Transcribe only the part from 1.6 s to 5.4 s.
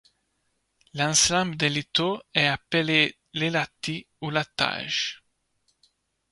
liteaux est appelé le lattis ou lattage.